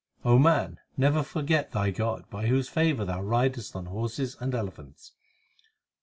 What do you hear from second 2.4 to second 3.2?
whose favour